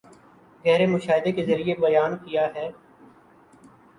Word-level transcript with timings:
گہرے 0.65 0.85
مشاہدے 0.87 1.31
کے 1.31 1.43
ذریعے 1.45 1.75
بیان 1.79 2.17
کیا 2.19 2.47
ہے 2.55 2.67